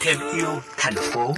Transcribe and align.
thêm 0.00 0.16
yêu 0.36 0.48
thành 0.76 0.94
phố 0.94 1.34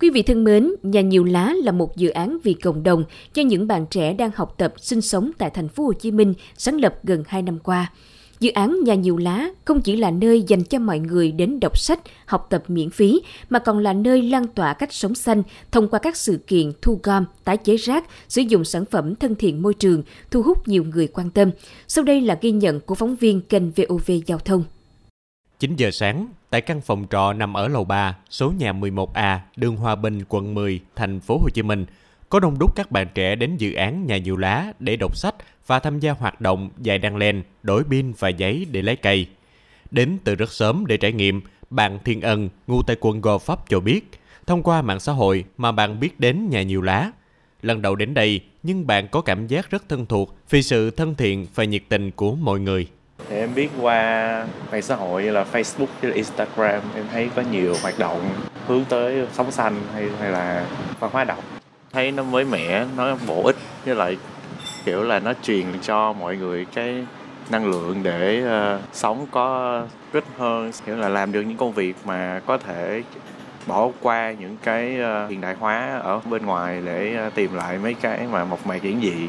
Quý 0.00 0.10
vị 0.10 0.22
thân 0.22 0.44
mến, 0.44 0.70
Nhà 0.82 1.00
Nhiều 1.00 1.24
Lá 1.24 1.52
là 1.64 1.72
một 1.72 1.96
dự 1.96 2.10
án 2.10 2.38
vì 2.42 2.54
cộng 2.54 2.82
đồng 2.82 3.04
cho 3.32 3.42
những 3.42 3.66
bạn 3.66 3.86
trẻ 3.90 4.12
đang 4.12 4.30
học 4.34 4.54
tập 4.58 4.74
sinh 4.76 5.00
sống 5.00 5.30
tại 5.38 5.50
thành 5.50 5.68
phố 5.68 5.84
Hồ 5.84 5.92
Chí 5.92 6.10
Minh 6.10 6.34
sáng 6.56 6.80
lập 6.80 6.94
gần 7.02 7.24
2 7.26 7.42
năm 7.42 7.58
qua. 7.58 7.92
Dự 8.44 8.50
án 8.50 8.84
Nhà 8.84 8.94
Nhiều 8.94 9.16
Lá 9.16 9.48
không 9.64 9.80
chỉ 9.80 9.96
là 9.96 10.10
nơi 10.10 10.42
dành 10.42 10.64
cho 10.64 10.78
mọi 10.78 10.98
người 10.98 11.32
đến 11.32 11.60
đọc 11.60 11.78
sách, 11.78 12.00
học 12.26 12.46
tập 12.50 12.62
miễn 12.68 12.90
phí, 12.90 13.20
mà 13.50 13.58
còn 13.58 13.78
là 13.78 13.92
nơi 13.92 14.22
lan 14.22 14.46
tỏa 14.46 14.74
cách 14.74 14.92
sống 14.92 15.14
xanh 15.14 15.42
thông 15.70 15.88
qua 15.88 15.98
các 15.98 16.16
sự 16.16 16.40
kiện 16.46 16.72
thu 16.82 17.00
gom, 17.02 17.24
tái 17.44 17.56
chế 17.56 17.76
rác, 17.76 18.04
sử 18.28 18.42
dụng 18.42 18.64
sản 18.64 18.84
phẩm 18.84 19.14
thân 19.14 19.34
thiện 19.34 19.62
môi 19.62 19.74
trường, 19.74 20.02
thu 20.30 20.42
hút 20.42 20.68
nhiều 20.68 20.84
người 20.84 21.06
quan 21.06 21.30
tâm. 21.30 21.50
Sau 21.88 22.04
đây 22.04 22.20
là 22.20 22.38
ghi 22.40 22.50
nhận 22.50 22.80
của 22.80 22.94
phóng 22.94 23.16
viên 23.16 23.40
kênh 23.40 23.70
VOV 23.70 24.10
Giao 24.26 24.38
thông. 24.38 24.64
9 25.58 25.76
giờ 25.76 25.90
sáng, 25.90 26.28
tại 26.50 26.60
căn 26.60 26.80
phòng 26.80 27.06
trọ 27.10 27.32
nằm 27.32 27.54
ở 27.56 27.68
lầu 27.68 27.84
3, 27.84 28.16
số 28.30 28.52
nhà 28.58 28.72
11A, 28.72 29.38
đường 29.56 29.76
Hòa 29.76 29.94
Bình, 29.94 30.22
quận 30.28 30.54
10, 30.54 30.80
thành 30.96 31.20
phố 31.20 31.38
Hồ 31.38 31.48
Chí 31.54 31.62
Minh, 31.62 31.86
có 32.34 32.40
đông 32.40 32.58
đúc 32.58 32.76
các 32.76 32.90
bạn 32.90 33.06
trẻ 33.14 33.34
đến 33.34 33.56
dự 33.56 33.72
án 33.72 34.06
nhà 34.06 34.18
nhiều 34.18 34.36
lá 34.36 34.72
để 34.78 34.96
đọc 34.96 35.16
sách 35.16 35.34
và 35.66 35.78
tham 35.78 36.00
gia 36.00 36.12
hoạt 36.12 36.40
động 36.40 36.70
dài 36.78 36.98
đăng 36.98 37.16
len, 37.16 37.42
đổi 37.62 37.84
pin 37.90 38.12
và 38.18 38.28
giấy 38.28 38.66
để 38.70 38.82
lấy 38.82 38.96
cây. 38.96 39.26
Đến 39.90 40.18
từ 40.24 40.34
rất 40.34 40.52
sớm 40.52 40.86
để 40.86 40.96
trải 40.96 41.12
nghiệm, 41.12 41.40
bạn 41.70 41.98
Thiên 42.04 42.20
Ân, 42.20 42.48
ngụ 42.66 42.82
tại 42.82 42.96
quận 43.00 43.20
Gò 43.20 43.38
Pháp 43.38 43.68
cho 43.68 43.80
biết, 43.80 44.10
thông 44.46 44.62
qua 44.62 44.82
mạng 44.82 45.00
xã 45.00 45.12
hội 45.12 45.44
mà 45.56 45.72
bạn 45.72 46.00
biết 46.00 46.20
đến 46.20 46.50
nhà 46.50 46.62
nhiều 46.62 46.82
lá. 46.82 47.10
Lần 47.62 47.82
đầu 47.82 47.96
đến 47.96 48.14
đây, 48.14 48.40
nhưng 48.62 48.86
bạn 48.86 49.08
có 49.08 49.20
cảm 49.20 49.46
giác 49.46 49.70
rất 49.70 49.88
thân 49.88 50.06
thuộc 50.06 50.36
vì 50.50 50.62
sự 50.62 50.90
thân 50.90 51.14
thiện 51.14 51.46
và 51.54 51.64
nhiệt 51.64 51.82
tình 51.88 52.10
của 52.10 52.34
mọi 52.34 52.60
người. 52.60 52.86
Thì 53.28 53.36
em 53.36 53.54
biết 53.54 53.68
qua 53.80 54.46
mạng 54.72 54.82
xã 54.82 54.96
hội 54.96 55.22
như 55.22 55.30
là 55.30 55.46
Facebook 55.52 55.86
với 56.02 56.12
Instagram 56.12 56.80
em 56.94 57.04
thấy 57.12 57.30
có 57.36 57.42
nhiều 57.42 57.74
hoạt 57.82 57.98
động 57.98 58.30
hướng 58.66 58.84
tới 58.84 59.26
sống 59.32 59.50
xanh 59.50 59.74
hay 59.94 60.08
hay 60.20 60.30
là 60.30 60.66
văn 61.00 61.10
hóa 61.12 61.24
đọc 61.24 61.53
thấy 61.94 62.12
nó 62.12 62.22
mới 62.22 62.44
mẻ 62.44 62.86
nó 62.96 63.16
bổ 63.26 63.42
ích 63.44 63.56
với 63.84 63.94
lại 63.94 64.16
kiểu 64.84 65.02
là 65.02 65.18
nó 65.18 65.32
truyền 65.42 65.66
cho 65.82 66.12
mọi 66.12 66.36
người 66.36 66.66
cái 66.74 67.04
năng 67.50 67.66
lượng 67.66 68.02
để 68.02 68.42
uh, 68.44 68.80
sống 68.92 69.26
có 69.30 69.82
ích 70.12 70.24
hơn 70.38 70.70
kiểu 70.86 70.96
là 70.96 71.08
làm 71.08 71.32
được 71.32 71.42
những 71.42 71.56
công 71.56 71.72
việc 71.72 71.96
mà 72.04 72.40
có 72.46 72.58
thể 72.58 73.02
bỏ 73.66 73.90
qua 74.00 74.32
những 74.32 74.56
cái 74.62 74.96
uh, 75.00 75.30
hiện 75.30 75.40
đại 75.40 75.54
hóa 75.60 76.00
ở 76.02 76.20
bên 76.30 76.46
ngoài 76.46 76.82
để 76.84 77.16
uh, 77.26 77.34
tìm 77.34 77.54
lại 77.54 77.78
mấy 77.78 77.94
cái 77.94 78.26
mà 78.32 78.44
mộc 78.44 78.66
mạc 78.66 78.82
giản 78.82 79.00
dị. 79.02 79.28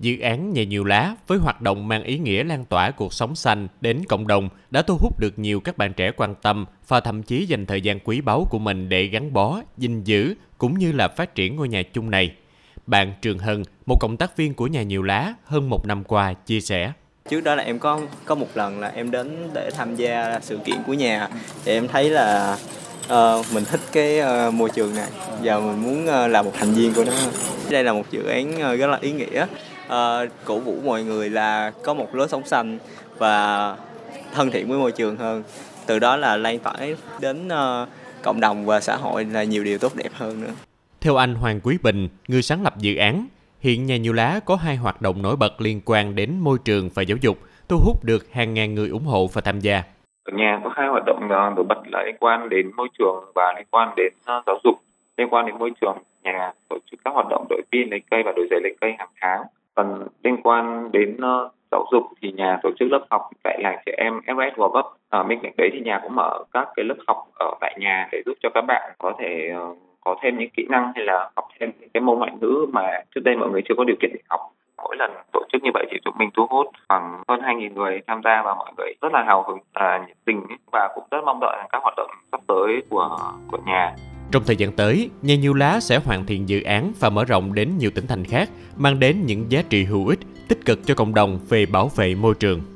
Dự 0.00 0.18
án 0.20 0.52
Nhà 0.52 0.64
Nhiều 0.64 0.84
Lá 0.84 1.14
với 1.26 1.38
hoạt 1.38 1.60
động 1.60 1.88
mang 1.88 2.02
ý 2.02 2.18
nghĩa 2.18 2.44
lan 2.44 2.64
tỏa 2.64 2.90
cuộc 2.90 3.14
sống 3.14 3.34
xanh 3.34 3.68
đến 3.80 4.02
cộng 4.08 4.26
đồng 4.26 4.48
đã 4.70 4.82
thu 4.82 4.96
hút 5.00 5.20
được 5.20 5.38
nhiều 5.38 5.60
các 5.60 5.78
bạn 5.78 5.92
trẻ 5.92 6.10
quan 6.16 6.34
tâm 6.42 6.66
và 6.88 7.00
thậm 7.00 7.22
chí 7.22 7.46
dành 7.46 7.66
thời 7.66 7.80
gian 7.80 8.00
quý 8.00 8.20
báu 8.20 8.46
của 8.50 8.58
mình 8.58 8.88
để 8.88 9.04
gắn 9.04 9.32
bó, 9.32 9.60
gìn 9.78 10.04
giữ 10.04 10.34
cũng 10.58 10.78
như 10.78 10.92
là 10.92 11.08
phát 11.08 11.34
triển 11.34 11.56
ngôi 11.56 11.68
nhà 11.68 11.82
chung 11.82 12.10
này. 12.10 12.32
Bạn 12.86 13.12
Trường 13.22 13.38
Hân, 13.38 13.62
một 13.86 13.96
cộng 14.00 14.16
tác 14.16 14.36
viên 14.36 14.54
của 14.54 14.66
Nhà 14.66 14.82
Nhiều 14.82 15.02
Lá 15.02 15.34
hơn 15.44 15.68
một 15.68 15.86
năm 15.86 16.04
qua, 16.04 16.32
chia 16.32 16.60
sẻ. 16.60 16.92
Trước 17.30 17.40
đó 17.40 17.54
là 17.54 17.62
em 17.62 17.78
có 17.78 18.00
có 18.24 18.34
một 18.34 18.48
lần 18.54 18.80
là 18.80 18.88
em 18.88 19.10
đến 19.10 19.50
để 19.54 19.70
tham 19.76 19.96
gia 19.96 20.40
sự 20.42 20.58
kiện 20.64 20.76
của 20.86 20.94
nhà 20.94 21.28
thì 21.64 21.72
em 21.72 21.88
thấy 21.88 22.10
là 22.10 22.58
uh, 23.04 23.46
mình 23.54 23.64
thích 23.64 23.80
cái 23.92 24.20
uh, 24.20 24.54
môi 24.54 24.70
trường 24.70 24.94
này 24.94 25.08
và 25.42 25.58
mình 25.60 25.82
muốn 25.82 26.04
uh, 26.04 26.30
là 26.30 26.42
một 26.42 26.52
thành 26.54 26.72
viên 26.72 26.94
của 26.94 27.04
nó. 27.04 27.12
Đây 27.70 27.84
là 27.84 27.92
một 27.92 28.10
dự 28.10 28.24
án 28.26 28.54
uh, 28.54 28.78
rất 28.78 28.86
là 28.86 28.98
ý 29.00 29.12
nghĩa 29.12 29.46
uh, 29.90 30.30
cổ 30.44 30.58
vũ 30.58 30.76
mọi 30.84 31.04
người 31.04 31.30
là 31.30 31.72
có 31.84 31.94
một 31.94 32.14
lối 32.14 32.28
sống 32.28 32.44
xanh 32.44 32.78
và 33.18 33.76
thân 34.34 34.50
thiện 34.50 34.68
với 34.68 34.78
môi 34.78 34.92
trường 34.92 35.16
hơn 35.16 35.42
từ 35.86 35.98
đó 35.98 36.16
là 36.16 36.36
lan 36.36 36.58
tỏa 36.58 36.74
đến 37.20 37.48
uh, 37.48 37.88
cộng 38.22 38.40
đồng 38.40 38.66
và 38.66 38.80
xã 38.80 38.96
hội 38.96 39.24
là 39.24 39.44
nhiều 39.44 39.64
điều 39.64 39.78
tốt 39.78 39.92
đẹp 39.96 40.10
hơn 40.14 40.40
nữa 40.40 40.52
theo 41.00 41.16
anh 41.16 41.34
Hoàng 41.34 41.60
Quý 41.62 41.78
Bình, 41.82 42.08
người 42.28 42.42
sáng 42.42 42.62
lập 42.62 42.74
dự 42.78 42.96
án, 42.96 43.26
hiện 43.60 43.86
nhà 43.86 43.96
nhiều 43.96 44.12
lá 44.12 44.40
có 44.44 44.56
hai 44.56 44.76
hoạt 44.76 45.02
động 45.02 45.22
nổi 45.22 45.36
bật 45.36 45.60
liên 45.60 45.80
quan 45.84 46.14
đến 46.14 46.38
môi 46.40 46.58
trường 46.64 46.88
và 46.94 47.02
giáo 47.02 47.18
dục, 47.20 47.38
thu 47.68 47.76
hút 47.84 48.04
được 48.04 48.32
hàng 48.32 48.54
ngàn 48.54 48.74
người 48.74 48.88
ủng 48.88 49.04
hộ 49.04 49.26
và 49.26 49.40
tham 49.40 49.60
gia. 49.60 49.82
Ở 50.24 50.32
nhà 50.36 50.60
có 50.64 50.70
hai 50.76 50.88
hoạt 50.88 51.02
động 51.06 51.28
nổi 51.28 51.64
bật 51.68 51.78
là 51.86 52.02
liên 52.06 52.16
quan 52.20 52.48
đến 52.48 52.70
môi 52.76 52.88
trường 52.98 53.24
và 53.34 53.52
liên 53.56 53.66
quan 53.70 53.94
đến 53.96 54.12
giáo 54.26 54.58
dục. 54.64 54.74
Liên 55.16 55.28
quan 55.30 55.46
đến 55.46 55.58
môi 55.58 55.70
trường, 55.80 55.98
nhà 56.22 56.52
tổ 56.68 56.78
chức 56.90 57.00
các 57.04 57.14
hoạt 57.14 57.26
động 57.30 57.46
đổi 57.50 57.62
pin 57.72 57.90
lấy 57.90 58.00
cây 58.10 58.22
và 58.24 58.32
đổi 58.36 58.46
giấy 58.50 58.60
lấy 58.62 58.76
cây 58.80 58.94
hàng 58.98 59.10
tháng 59.20 59.42
còn 59.80 60.08
liên 60.24 60.36
quan 60.42 60.92
đến 60.92 61.16
uh, 61.16 61.52
giáo 61.70 61.84
dục 61.92 62.02
thì 62.22 62.32
nhà 62.32 62.58
tổ 62.62 62.70
chức 62.78 62.88
lớp 62.92 63.06
học 63.10 63.30
tại 63.42 63.58
làng 63.62 63.78
trẻ 63.86 63.92
em 63.96 64.20
FS 64.26 64.50
Gò 64.56 64.68
Vấp 64.68 64.86
À, 65.10 65.22
bên 65.22 65.38
cạnh 65.42 65.52
đấy 65.56 65.70
thì 65.72 65.80
nhà 65.80 66.00
cũng 66.02 66.14
mở 66.14 66.44
các 66.52 66.68
cái 66.76 66.84
lớp 66.84 66.94
học 67.06 67.16
ở 67.38 67.54
tại 67.60 67.76
nhà 67.80 68.08
để 68.12 68.22
giúp 68.26 68.32
cho 68.42 68.48
các 68.54 68.64
bạn 68.68 68.92
có 68.98 69.12
thể 69.18 69.50
uh, 69.70 69.78
có 70.00 70.16
thêm 70.22 70.38
những 70.38 70.50
kỹ 70.50 70.66
năng 70.68 70.92
hay 70.94 71.04
là 71.04 71.30
học 71.36 71.48
thêm 71.60 71.70
những 71.80 71.90
cái 71.94 72.00
môn 72.00 72.18
ngoại 72.18 72.32
ngữ 72.40 72.66
mà 72.72 73.00
trước 73.14 73.20
đây 73.24 73.36
mọi 73.36 73.48
người 73.50 73.62
chưa 73.68 73.74
có 73.78 73.84
điều 73.84 73.96
kiện 74.00 74.10
để 74.14 74.20
học 74.30 74.40
mỗi 74.76 74.96
lần 74.96 75.10
tổ 75.32 75.40
chức 75.52 75.62
như 75.62 75.70
vậy 75.74 75.86
thì 75.90 75.98
tụi 76.04 76.14
mình 76.18 76.30
thu 76.36 76.46
hút 76.50 76.66
khoảng 76.88 77.22
hơn 77.28 77.40
2.000 77.40 77.74
người 77.74 78.00
tham 78.06 78.20
gia 78.24 78.42
và 78.42 78.54
mọi 78.54 78.72
người 78.76 78.92
rất 79.02 79.12
là 79.12 79.22
hào 79.26 79.42
hứng 79.42 79.58
và 79.74 80.04
nhiệt 80.06 80.16
tình 80.24 80.46
và 80.72 80.88
cũng 80.94 81.04
rất 81.10 81.20
mong 81.24 81.40
đợi 81.40 81.56
các 81.72 81.82
hoạt 81.82 81.94
động 81.96 82.10
sắp 82.32 82.40
tới 82.46 82.82
của 82.90 83.18
của 83.50 83.58
nhà. 83.66 83.94
Trong 84.30 84.44
thời 84.44 84.56
gian 84.56 84.72
tới, 84.72 85.10
Nhà 85.22 85.34
Nhiều 85.34 85.54
Lá 85.54 85.80
sẽ 85.80 85.98
hoàn 85.98 86.26
thiện 86.26 86.48
dự 86.48 86.62
án 86.62 86.92
và 87.00 87.10
mở 87.10 87.24
rộng 87.24 87.54
đến 87.54 87.78
nhiều 87.78 87.90
tỉnh 87.90 88.06
thành 88.06 88.24
khác, 88.24 88.50
mang 88.76 89.00
đến 89.00 89.26
những 89.26 89.46
giá 89.48 89.62
trị 89.62 89.84
hữu 89.84 90.06
ích, 90.06 90.18
tích 90.48 90.64
cực 90.64 90.86
cho 90.86 90.94
cộng 90.94 91.14
đồng 91.14 91.40
về 91.48 91.66
bảo 91.66 91.88
vệ 91.88 92.14
môi 92.14 92.34
trường. 92.34 92.70